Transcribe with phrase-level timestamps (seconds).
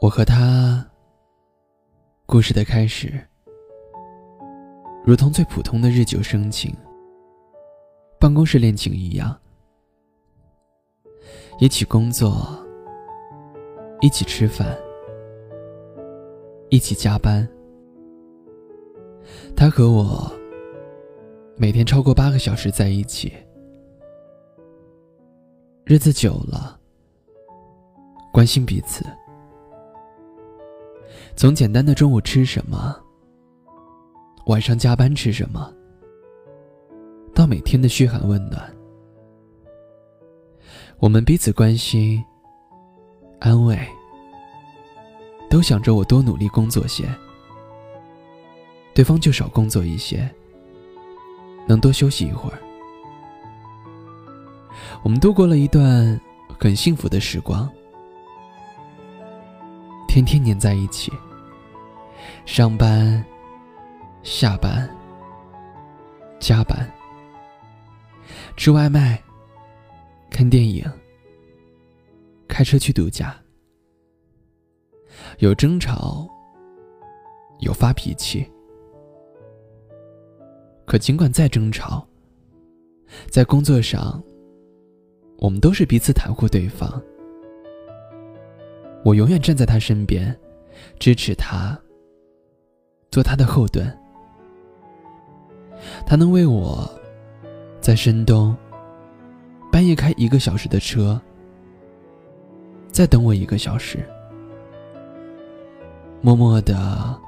[0.00, 0.82] 我和他
[2.24, 3.22] 故事的开始，
[5.04, 6.74] 如同最普通的日久生情、
[8.18, 9.38] 办公室恋情一样，
[11.58, 12.48] 一起工作，
[14.00, 14.74] 一起吃饭，
[16.70, 17.46] 一起加班。
[19.54, 20.32] 他和我
[21.58, 23.30] 每天超过八个小时在一起，
[25.84, 26.80] 日子久了，
[28.32, 29.04] 关心彼此。
[31.36, 32.94] 从简单的中午吃什么，
[34.46, 35.72] 晚上加班吃什么，
[37.34, 38.70] 到每天的嘘寒问暖，
[40.98, 42.22] 我们彼此关心、
[43.38, 43.78] 安慰，
[45.48, 47.08] 都想着我多努力工作些，
[48.92, 50.28] 对方就少工作一些，
[51.66, 52.58] 能多休息一会儿。
[55.02, 56.20] 我们度过了一段
[56.58, 57.66] 很幸福的时光，
[60.06, 61.10] 天天黏在一起。
[62.44, 63.24] 上班、
[64.22, 64.88] 下班、
[66.38, 66.90] 加班、
[68.56, 69.22] 吃外卖、
[70.30, 70.84] 看电影、
[72.48, 73.36] 开车去度假，
[75.38, 76.28] 有争吵，
[77.60, 78.46] 有发脾气。
[80.86, 82.04] 可尽管再争吵，
[83.30, 84.20] 在工作上，
[85.38, 87.00] 我们都是彼此袒护对方。
[89.04, 90.36] 我永远站在他身边，
[90.98, 91.80] 支持他。
[93.10, 93.92] 做他的后盾，
[96.06, 96.88] 他能为我，
[97.80, 98.56] 在深冬
[99.72, 101.20] 半夜开一个小时的车，
[102.92, 103.98] 再等我一个小时，
[106.20, 107.18] 默默的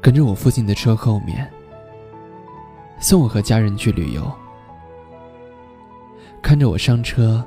[0.00, 1.50] 跟着我父亲的车后面，
[3.00, 4.30] 送我和家人去旅游，
[6.40, 7.42] 看着我上车，